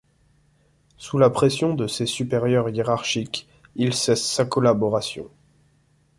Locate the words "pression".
1.29-1.75